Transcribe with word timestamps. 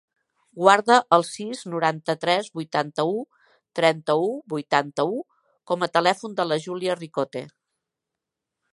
Guarda 0.59 0.95
el 1.17 1.25
sis, 1.27 1.61
noranta-tres, 1.73 2.47
vuitanta-u, 2.61 3.13
trenta-u, 3.81 4.27
vuitanta-u 4.57 5.23
com 5.73 5.89
a 5.89 5.93
telèfon 5.99 6.37
de 6.41 6.51
la 6.53 6.63
Júlia 6.69 7.01
Ricote. 7.05 7.49